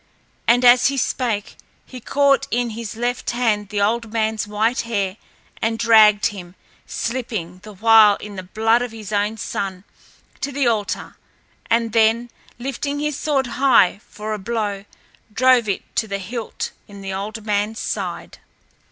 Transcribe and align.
And 0.47 0.65
as 0.65 0.87
he 0.87 0.97
spake 0.97 1.57
he 1.85 1.99
caught 1.99 2.47
in 2.49 2.71
his 2.71 2.95
left 2.95 3.29
hand 3.29 3.69
the 3.69 3.81
old 3.83 4.11
man's 4.11 4.47
white 4.47 4.81
hair 4.81 5.17
and 5.61 5.77
dragged 5.77 6.25
him, 6.33 6.55
slipping 6.87 7.59
the 7.59 7.73
while 7.73 8.15
in 8.15 8.35
the 8.35 8.41
blood 8.41 8.81
of 8.81 8.91
his 8.91 9.13
own 9.13 9.37
son, 9.37 9.83
to 10.39 10.51
the 10.51 10.65
altar, 10.65 11.17
and 11.69 11.93
then, 11.93 12.31
lifting 12.57 12.97
his 12.97 13.15
sword 13.15 13.45
high 13.61 14.01
for 14.07 14.33
a 14.33 14.39
blow, 14.39 14.85
drove 15.31 15.69
it 15.69 15.83
to 15.97 16.07
the 16.07 16.17
hilt 16.17 16.71
in 16.87 17.01
the 17.01 17.13
old 17.13 17.45
man's 17.45 17.79
side. 17.79 18.39